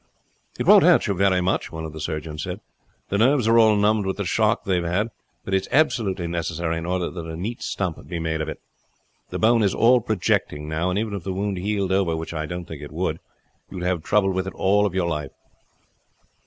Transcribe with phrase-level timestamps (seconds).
[0.57, 2.59] "It won't hurt you very much," one of the surgeons said.
[3.09, 5.11] "The nerves are all numbed with the shock they have had,
[5.45, 8.49] but it is absolutely necessary in order that a neat stump may be made of
[8.49, 8.59] it.
[9.29, 12.47] The bone is all projecting now; and even if the wound healed over, which I
[12.47, 13.19] don't think it would,
[13.69, 15.33] you would have trouble with it all your life."